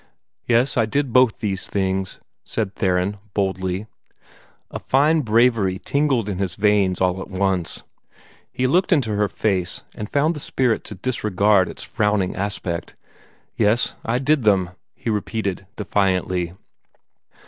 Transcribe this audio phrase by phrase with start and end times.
[0.47, 3.85] "Yes, I did both these things," said Theron, boldly.
[4.71, 7.83] A fine bravery tingled in his veins all at once.
[8.51, 12.95] He looked into her face and found the spirit to disregard its frowning aspect.
[13.55, 16.53] "Yes, I did them," he repeated defiantly.